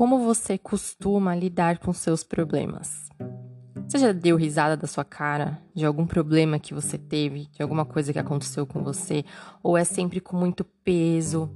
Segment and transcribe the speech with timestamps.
[0.00, 3.10] como você costuma lidar com seus problemas?
[3.86, 7.84] Você já deu risada da sua cara de algum problema que você teve, de alguma
[7.84, 9.26] coisa que aconteceu com você?
[9.62, 11.54] Ou é sempre com muito peso,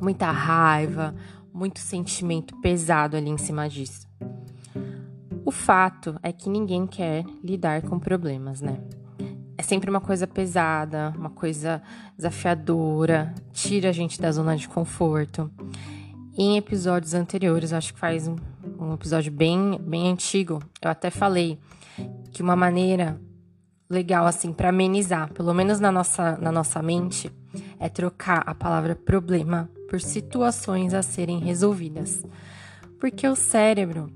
[0.00, 1.12] muita raiva,
[1.52, 4.08] muito sentimento pesado ali em cima disso?
[5.44, 8.80] O fato é que ninguém quer lidar com problemas, né?
[9.58, 11.82] É sempre uma coisa pesada, uma coisa
[12.16, 15.50] desafiadora, tira a gente da zona de conforto.
[16.38, 18.36] Em episódios anteriores, acho que faz um,
[18.78, 21.58] um episódio bem, bem antigo, eu até falei
[22.30, 23.18] que uma maneira
[23.88, 27.32] legal assim para amenizar, pelo menos na nossa, na nossa mente,
[27.80, 32.22] é trocar a palavra problema por situações a serem resolvidas.
[33.00, 34.12] Porque o cérebro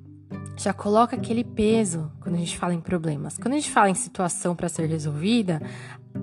[0.58, 3.38] já coloca aquele peso quando a gente fala em problemas.
[3.38, 5.62] Quando a gente fala em situação para ser resolvida,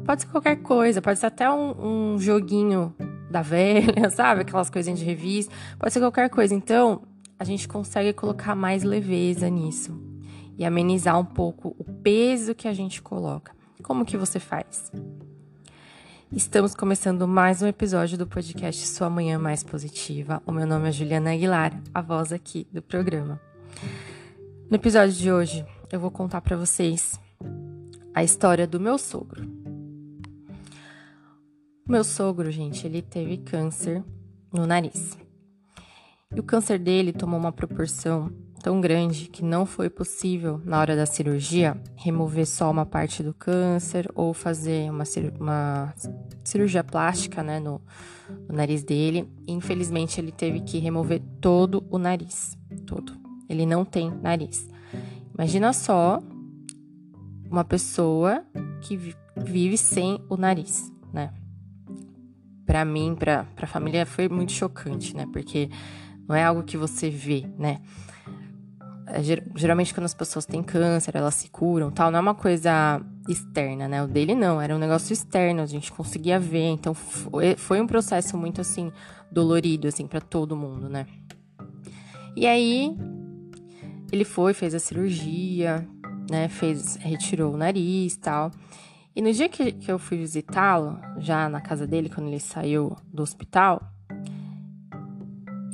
[0.05, 2.93] pode ser qualquer coisa, pode ser até um, um joguinho
[3.29, 4.41] da velha, sabe?
[4.41, 6.53] Aquelas coisinhas de revista, pode ser qualquer coisa.
[6.53, 7.01] Então,
[7.39, 9.99] a gente consegue colocar mais leveza nisso
[10.57, 13.55] e amenizar um pouco o peso que a gente coloca.
[13.83, 14.91] Como que você faz?
[16.31, 20.41] Estamos começando mais um episódio do podcast Sua Manhã Mais Positiva.
[20.45, 23.39] O meu nome é Juliana Aguilar, a voz aqui do programa.
[24.69, 27.17] No episódio de hoje, eu vou contar para vocês
[28.13, 29.56] a história do meu sogro.
[31.87, 34.03] Meu sogro, gente, ele teve câncer
[34.51, 35.17] no nariz.
[36.35, 38.29] E o câncer dele tomou uma proporção
[38.61, 43.33] tão grande que não foi possível, na hora da cirurgia, remover só uma parte do
[43.33, 45.05] câncer ou fazer uma,
[45.39, 45.93] uma
[46.43, 47.81] cirurgia plástica né, no,
[48.49, 49.25] no nariz dele.
[49.47, 52.57] E, infelizmente, ele teve que remover todo o nariz.
[52.85, 53.13] Todo.
[53.47, 54.67] Ele não tem nariz.
[55.33, 56.21] Imagina só
[57.49, 58.43] uma pessoa
[58.81, 61.31] que vive sem o nariz, né?
[62.67, 65.25] Para mim, para a família foi muito chocante, né?
[65.33, 65.69] Porque
[66.27, 67.81] não é algo que você vê, né?
[69.07, 69.21] É,
[69.55, 73.87] geralmente quando as pessoas têm câncer, elas se curam, tal, não é uma coisa externa,
[73.87, 74.03] né?
[74.03, 77.87] O dele não, era um negócio externo, a gente conseguia ver, então foi, foi um
[77.87, 78.91] processo muito assim
[79.31, 81.07] dolorido assim para todo mundo, né?
[82.35, 82.93] E aí
[84.11, 85.87] ele foi, fez a cirurgia,
[86.29, 86.49] né?
[86.49, 88.51] Fez, retirou o nariz tal.
[89.17, 92.95] E no dia que, que eu fui visitá-lo, já na casa dele, quando ele saiu
[93.11, 93.81] do hospital,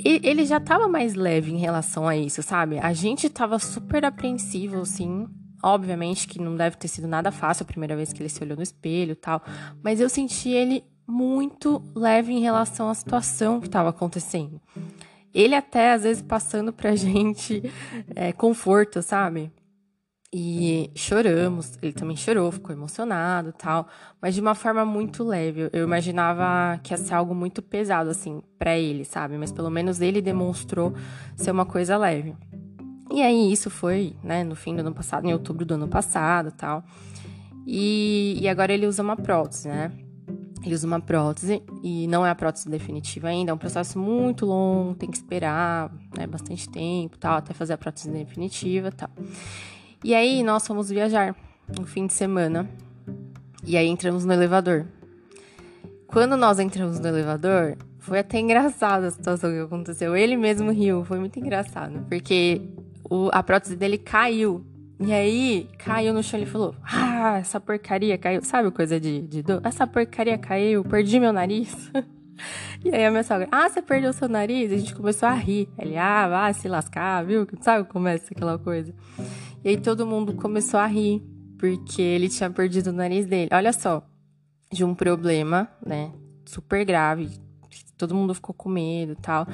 [0.02, 2.80] ele já tava mais leve em relação a isso, sabe?
[2.80, 5.28] A gente tava super apreensivo, assim.
[5.62, 8.56] Obviamente que não deve ter sido nada fácil a primeira vez que ele se olhou
[8.56, 9.44] no espelho tal.
[9.84, 14.62] Mas eu senti ele muito leve em relação à situação que estava acontecendo
[15.34, 17.62] ele até às vezes passando pra gente
[18.16, 19.52] é, conforto, sabe?
[20.36, 23.88] E choramos, ele também chorou, ficou emocionado tal,
[24.20, 25.70] mas de uma forma muito leve.
[25.72, 29.38] Eu imaginava que ia ser algo muito pesado, assim, para ele, sabe?
[29.38, 30.92] Mas pelo menos ele demonstrou
[31.36, 32.34] ser uma coisa leve.
[33.12, 36.52] E aí, isso foi, né, no fim do ano passado, em outubro do ano passado
[36.52, 36.84] tal.
[37.68, 39.92] E, e agora ele usa uma prótese, né?
[40.66, 44.48] Ele usa uma prótese e não é a prótese definitiva ainda, é um processo muito
[44.48, 49.12] longo, tem que esperar né, bastante tempo, tal, até fazer a prótese definitiva, tal.
[50.04, 51.36] E aí nós fomos viajar
[51.80, 52.70] no fim de semana
[53.66, 54.86] e aí entramos no elevador.
[56.08, 60.16] Quando nós entramos no elevador, foi até engraçado a situação que aconteceu.
[60.16, 62.62] Ele mesmo riu, foi muito engraçado, porque
[63.10, 64.66] o, a prótese dele caiu
[65.00, 68.42] e aí, caiu no chão e falou: Ah, essa porcaria caiu.
[68.44, 69.60] Sabe coisa de, de dor?
[69.64, 71.92] Essa porcaria caiu, perdi meu nariz.
[72.84, 74.72] e aí a minha sogra: Ah, você perdeu seu nariz?
[74.72, 75.68] E a gente começou a rir.
[75.78, 77.46] Ele: Ah, vai se lascar, viu?
[77.60, 78.94] Sabe como é aquela coisa?
[79.64, 81.22] E aí todo mundo começou a rir,
[81.58, 83.50] porque ele tinha perdido o nariz dele.
[83.54, 84.06] Olha só,
[84.72, 86.12] de um problema, né?
[86.46, 87.30] Super grave.
[87.98, 89.48] Todo mundo ficou com medo tal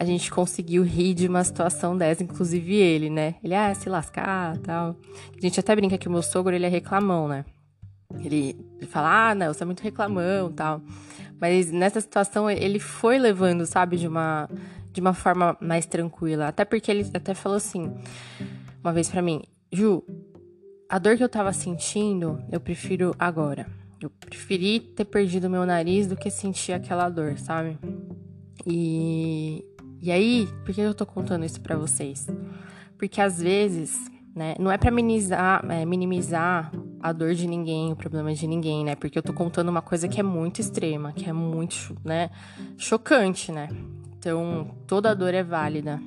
[0.00, 3.34] a gente conseguiu rir de uma situação dessa, inclusive ele, né?
[3.44, 4.96] Ele, ah, se lascar tal.
[5.36, 7.44] A gente até brinca que o meu sogro, ele é reclamão, né?
[8.18, 10.80] Ele, ele fala, ah, não, você é muito reclamão tal.
[11.38, 14.48] Mas nessa situação, ele foi levando, sabe, de uma,
[14.90, 16.48] de uma forma mais tranquila.
[16.48, 17.92] Até porque ele até falou assim,
[18.82, 19.42] uma vez para mim,
[19.72, 20.02] Ju,
[20.88, 23.66] a dor que eu tava sentindo, eu prefiro agora.
[24.00, 27.78] Eu preferi ter perdido meu nariz do que sentir aquela dor, sabe?
[28.66, 29.64] E,
[30.00, 32.26] e aí, por que eu tô contando isso para vocês?
[32.98, 33.94] Porque às vezes,
[34.34, 38.84] né, não é para minimizar, é, minimizar a dor de ninguém, o problema de ninguém,
[38.84, 38.94] né?
[38.96, 42.30] Porque eu tô contando uma coisa que é muito extrema, que é muito, né,
[42.78, 43.68] chocante, né?
[44.18, 46.00] Então, toda dor é válida.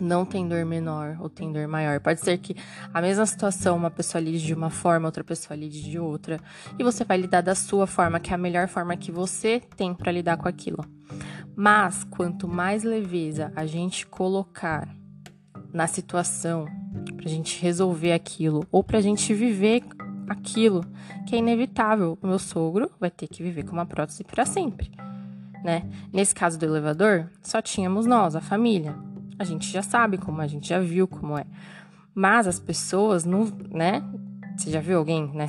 [0.00, 2.00] Não tem dor menor ou tem dor maior.
[2.00, 2.56] Pode ser que
[2.92, 6.38] a mesma situação, uma pessoa lide de uma forma, outra pessoa lide de outra.
[6.78, 9.94] E você vai lidar da sua forma, que é a melhor forma que você tem
[9.94, 10.84] para lidar com aquilo.
[11.56, 14.88] Mas quanto mais leveza a gente colocar
[15.72, 16.66] na situação
[17.16, 19.82] pra gente resolver aquilo ou pra gente viver
[20.28, 20.84] aquilo
[21.26, 24.90] que é inevitável, o meu sogro vai ter que viver com uma prótese para sempre,
[25.64, 25.88] né?
[26.12, 28.94] Nesse caso do elevador, só tínhamos nós, a família.
[29.38, 31.44] A gente já sabe como, a gente já viu como é.
[32.14, 34.02] Mas as pessoas não, né?
[34.56, 35.46] Você já viu alguém, né,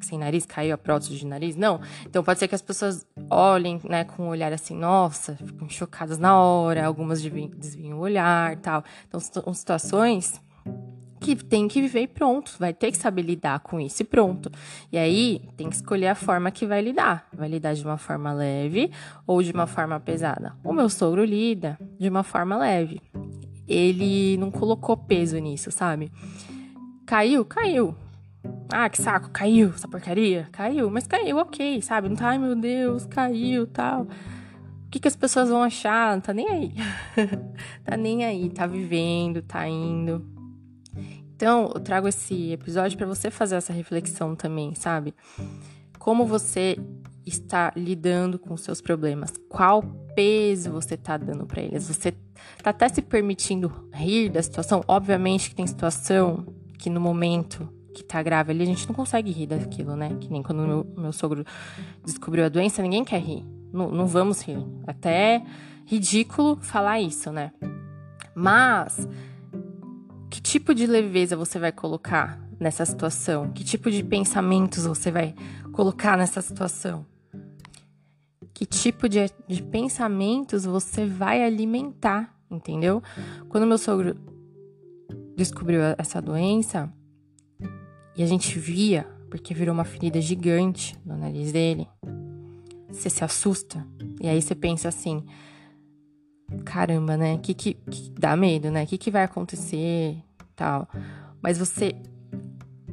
[0.00, 1.56] sem nariz, caiu a prótese de nariz?
[1.56, 1.80] Não.
[2.06, 6.18] Então pode ser que as pessoas olhem, né, com um olhar assim, nossa, ficam chocadas
[6.18, 8.82] na hora, algumas desviam o olhar tal.
[9.06, 10.40] Então são situações
[11.20, 14.50] que tem que viver pronto, vai ter que saber lidar com isso e pronto.
[14.92, 17.26] E aí tem que escolher a forma que vai lidar.
[17.32, 18.90] Vai lidar de uma forma leve
[19.26, 20.54] ou de uma forma pesada.
[20.62, 23.00] O meu sogro lida de uma forma leve.
[23.66, 26.12] Ele não colocou peso nisso, sabe?
[27.04, 27.94] Caiu, caiu.
[28.72, 30.48] Ah, que saco, caiu essa porcaria.
[30.52, 32.08] Caiu, mas caiu, ok, sabe?
[32.08, 34.02] Não tá, ai meu Deus, caiu tal.
[34.02, 36.14] O que, que as pessoas vão achar?
[36.14, 36.72] Não tá nem aí.
[37.84, 40.35] tá nem aí, tá vivendo, tá indo.
[41.36, 45.14] Então, eu trago esse episódio para você fazer essa reflexão também, sabe?
[45.98, 46.78] Como você
[47.26, 49.34] está lidando com seus problemas?
[49.46, 49.82] Qual
[50.14, 51.88] peso você está dando para eles?
[51.88, 52.14] Você
[52.56, 54.82] está até se permitindo rir da situação?
[54.88, 56.46] Obviamente que tem situação
[56.78, 60.16] que no momento que tá grave ali, a gente não consegue rir daquilo, né?
[60.20, 61.44] Que nem quando meu, meu sogro
[62.04, 63.44] descobriu a doença, ninguém quer rir.
[63.72, 64.58] Não, não vamos rir.
[64.86, 65.42] Até
[65.84, 67.52] ridículo falar isso, né?
[68.34, 69.06] Mas
[70.30, 73.50] que tipo de leveza você vai colocar nessa situação?
[73.52, 75.34] Que tipo de pensamentos você vai
[75.72, 77.06] colocar nessa situação?
[78.52, 83.02] Que tipo de, de pensamentos você vai alimentar, entendeu?
[83.48, 84.16] Quando meu sogro
[85.36, 86.90] descobriu essa doença,
[88.16, 91.86] e a gente via, porque virou uma ferida gigante no nariz dele.
[92.88, 93.86] Você se assusta.
[94.20, 95.22] E aí você pensa assim:
[96.64, 97.38] caramba, né?
[97.38, 98.84] Que, que, que dá medo, né?
[98.84, 100.16] O que, que vai acontecer?
[100.54, 100.88] Tal.
[101.42, 101.94] Mas você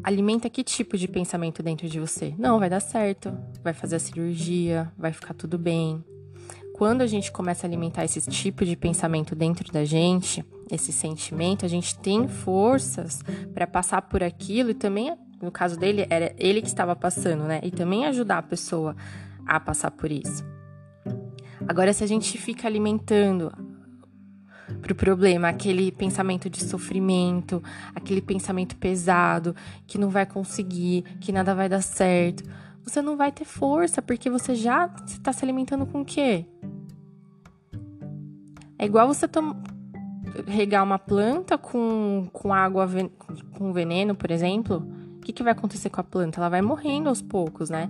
[0.03, 2.33] alimenta que tipo de pensamento dentro de você?
[2.38, 6.03] Não, vai dar certo, vai fazer a cirurgia, vai ficar tudo bem.
[6.73, 11.65] Quando a gente começa a alimentar esse tipo de pensamento dentro da gente, esse sentimento,
[11.65, 13.21] a gente tem forças
[13.53, 17.61] para passar por aquilo e também, no caso dele, era ele que estava passando, né?
[17.63, 18.95] E também ajudar a pessoa
[19.45, 20.44] a passar por isso.
[21.67, 23.51] Agora, se a gente fica alimentando
[24.81, 27.63] pro problema, aquele pensamento de sofrimento,
[27.95, 29.55] aquele pensamento pesado,
[29.88, 32.44] que não vai conseguir, que nada vai dar certo,
[32.83, 36.45] você não vai ter força, porque você já está se alimentando com o quê?
[38.77, 39.25] É igual você
[40.45, 43.09] regar uma planta com, com água ven
[43.53, 44.85] com veneno, por exemplo.
[45.17, 46.39] O que, que vai acontecer com a planta?
[46.39, 47.89] Ela vai morrendo aos poucos, né?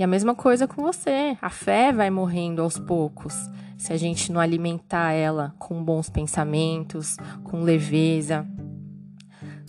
[0.00, 1.36] E a mesma coisa com você.
[1.42, 3.34] A fé vai morrendo aos poucos.
[3.76, 8.48] Se a gente não alimentar ela com bons pensamentos, com leveza,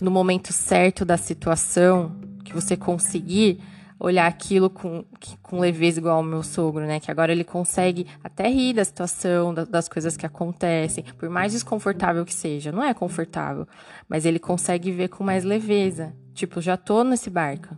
[0.00, 3.60] no momento certo da situação, que você conseguir
[4.00, 5.04] olhar aquilo com,
[5.42, 6.98] com leveza igual o meu sogro, né?
[6.98, 12.24] Que agora ele consegue até rir da situação, das coisas que acontecem, por mais desconfortável
[12.24, 12.72] que seja.
[12.72, 13.68] Não é confortável,
[14.08, 16.14] mas ele consegue ver com mais leveza.
[16.32, 17.76] Tipo, já tô nesse barco.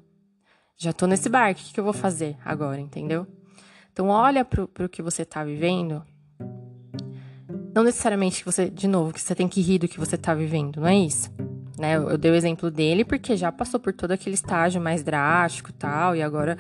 [0.76, 3.26] Já tô nesse barco, o que, que eu vou fazer agora, entendeu?
[3.93, 6.02] Então, olha pro, pro que você tá vivendo.
[7.75, 10.35] Não necessariamente que você, de novo, que você tem que rir do que você tá
[10.35, 11.31] vivendo, não é isso?
[11.78, 11.97] né?
[11.97, 16.14] Eu, dei o exemplo dele porque já passou por todo aquele estágio mais drástico tal,
[16.14, 16.57] e agora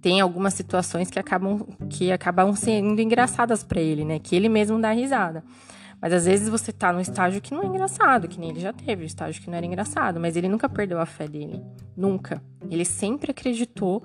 [0.00, 4.18] tem algumas situações que acabam que acabam sendo engraçadas para ele, né?
[4.18, 5.42] Que ele mesmo dá risada.
[6.04, 8.74] Mas às vezes você tá num estágio que não é engraçado, que nem ele já
[8.74, 11.62] teve, um estágio que não era engraçado, mas ele nunca perdeu a fé dele.
[11.96, 12.42] Nunca.
[12.70, 14.04] Ele sempre acreditou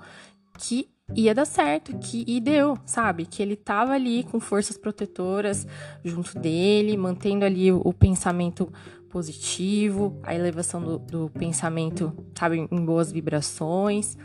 [0.58, 3.26] que ia dar certo, que e deu, sabe?
[3.26, 5.66] Que ele tava ali com forças protetoras
[6.02, 8.72] junto dele, mantendo ali o, o pensamento
[9.10, 14.16] positivo, a elevação do, do pensamento, sabe, em boas vibrações.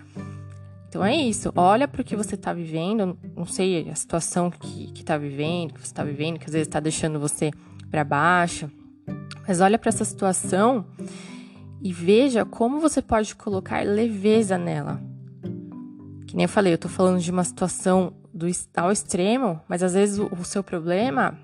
[0.87, 4.91] Então é isso, olha para o que você está vivendo, não sei a situação que,
[4.91, 7.51] que tá vivendo, que você está vivendo, que às vezes está deixando você
[7.91, 8.71] para baixo,
[9.47, 10.85] mas olha para essa situação
[11.81, 15.01] e veja como você pode colocar leveza nela.
[16.25, 19.93] Que nem eu falei, eu tô falando de uma situação do ao extremo, mas às
[19.93, 21.37] vezes o, o seu problema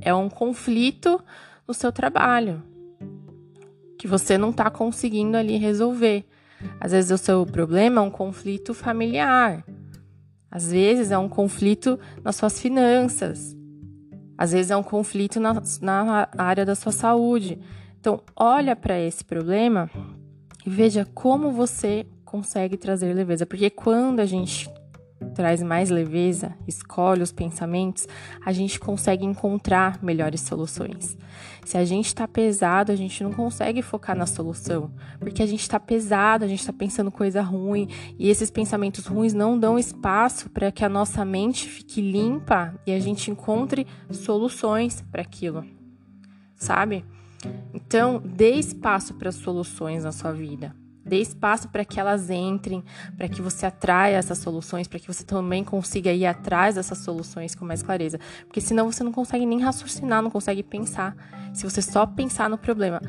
[0.00, 1.22] é um conflito
[1.66, 2.62] no seu trabalho,
[3.98, 6.24] que você não está conseguindo ali resolver.
[6.80, 9.64] Às vezes o seu problema é um conflito familiar,
[10.50, 13.56] às vezes é um conflito nas suas finanças,
[14.36, 17.58] às vezes é um conflito na, na área da sua saúde.
[18.00, 19.90] Então, olha para esse problema
[20.64, 24.68] e veja como você consegue trazer leveza, porque quando a gente
[25.34, 28.06] traz mais leveza, escolhe os pensamentos,
[28.44, 31.16] a gente consegue encontrar melhores soluções.
[31.64, 35.60] Se a gente está pesado, a gente não consegue focar na solução, porque a gente
[35.60, 40.50] está pesado, a gente está pensando coisa ruim e esses pensamentos ruins não dão espaço
[40.50, 45.64] para que a nossa mente fique limpa e a gente encontre soluções para aquilo,
[46.56, 47.04] sabe?
[47.72, 50.74] Então, dê espaço para soluções na sua vida.
[51.10, 52.84] Dê espaço para que elas entrem,
[53.16, 57.52] para que você atraia essas soluções, para que você também consiga ir atrás dessas soluções
[57.52, 58.20] com mais clareza.
[58.46, 61.16] Porque senão você não consegue nem raciocinar, não consegue pensar.
[61.52, 63.02] Se você só pensar no problema,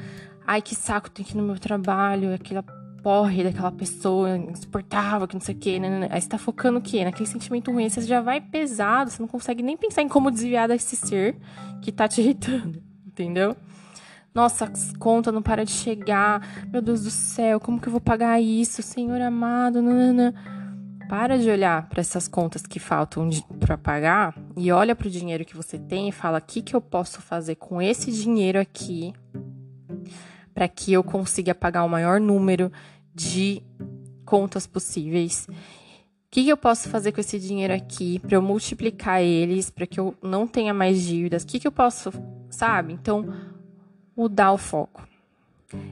[0.47, 2.63] ai que saco, tem que ir no meu trabalho, aquela
[3.03, 6.07] porre daquela pessoa insuportável, que não sei o quê, né, né, né.
[6.09, 7.05] Aí você tá focando o quê?
[7.05, 10.67] Naquele sentimento ruim, você já vai pesado, você não consegue nem pensar em como desviar
[10.67, 11.35] desse ser
[11.83, 13.55] que tá te irritando, entendeu?
[14.33, 16.65] Nossa, conta não para de chegar.
[16.71, 18.81] Meu Deus do céu, como que eu vou pagar isso?
[18.81, 20.33] Senhor amado, nanana.
[21.09, 25.43] Para de olhar para essas contas que faltam para pagar e olha para o dinheiro
[25.43, 29.13] que você tem e fala: o que, que eu posso fazer com esse dinheiro aqui
[30.53, 32.71] para que eu consiga pagar o maior número
[33.13, 33.61] de
[34.23, 35.49] contas possíveis?
[35.49, 35.53] O
[36.31, 39.99] que, que eu posso fazer com esse dinheiro aqui para eu multiplicar eles, para que
[39.99, 41.43] eu não tenha mais dívidas?
[41.43, 42.09] O que, que eu posso,
[42.49, 42.93] sabe?
[42.93, 43.25] Então,
[44.21, 45.07] mudar o foco.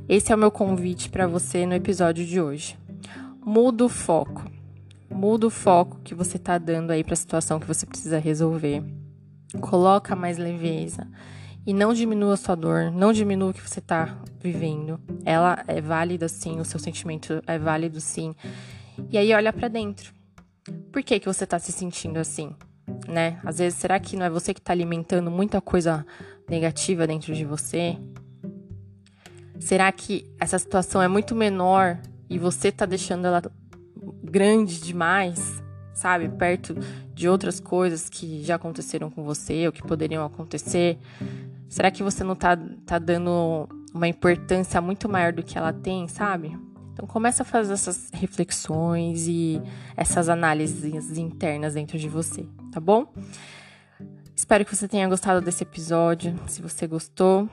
[0.08, 2.78] Esse é o meu convite para você no episódio de hoje.
[3.44, 4.46] Muda o foco.
[5.10, 8.84] Muda o foco que você está dando aí para a situação que você precisa resolver.
[9.60, 11.08] Coloca mais leveza
[11.66, 15.00] e não diminua a sua dor, não diminua o que você está vivendo.
[15.26, 18.36] Ela é válida sim, o seu sentimento é válido sim.
[19.10, 20.14] E aí olha para dentro.
[20.92, 22.56] Por que que você está se sentindo assim?
[23.08, 23.40] Né?
[23.44, 26.06] Às vezes, será que não é você que está alimentando muita coisa
[26.50, 27.98] negativa dentro de você?
[29.60, 33.42] Será que essa situação é muito menor e você tá deixando ela
[34.24, 35.62] grande demais,
[35.94, 36.30] sabe?
[36.30, 36.76] Perto
[37.14, 40.98] de outras coisas que já aconteceram com você ou que poderiam acontecer?
[41.68, 46.08] Será que você não tá, tá dando uma importância muito maior do que ela tem,
[46.08, 46.58] sabe?
[46.94, 49.62] Então começa a fazer essas reflexões e
[49.96, 53.12] essas análises internas dentro de você, tá bom?
[54.40, 56.34] Espero que você tenha gostado desse episódio.
[56.48, 57.50] Se você gostou,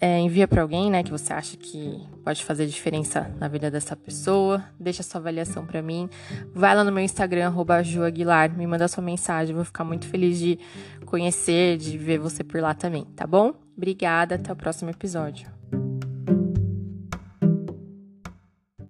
[0.00, 3.96] é, envia para alguém, né, que você acha que pode fazer diferença na vida dessa
[3.96, 4.64] pessoa.
[4.78, 6.08] Deixa sua avaliação para mim.
[6.54, 9.52] Vai lá no meu Instagram, @juaguilar, me manda sua mensagem.
[9.52, 10.60] vou ficar muito feliz de
[11.04, 13.52] conhecer, de ver você por lá também, tá bom?
[13.76, 15.57] Obrigada, até o próximo episódio.